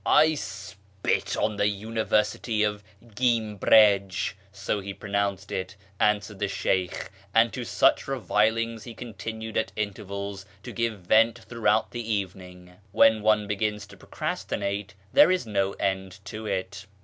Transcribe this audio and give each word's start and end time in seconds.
"I 0.23 0.33
spit 0.33 1.37
on 1.37 1.57
the 1.57 1.67
University 1.67 2.63
of 2.63 2.83
Gimbrij" 3.05 4.33
(so 4.65 4.79
he 4.79 4.95
pronounced 4.95 5.51
it), 5.51 5.75
answered 5.99 6.39
the 6.39 6.47
Sheykh; 6.47 7.11
and 7.35 7.53
to 7.53 7.63
such 7.63 8.07
revilings 8.07 8.83
he 8.83 8.95
continued 8.95 9.57
lit 9.57 9.71
intervals 9.75 10.47
to 10.63 10.71
give 10.71 11.01
vent 11.01 11.37
throughout 11.43 11.91
the 11.91 12.01
evening. 12.11 12.77
When 12.91 13.21
one 13.21 13.45
begins 13.45 13.85
to 13.85 13.95
procrastinate 13.97 14.95
there 15.13 15.29
is 15.29 15.45
no 15.45 15.73
end 15.73 16.17
to 16.25 16.47
it. 16.47 16.87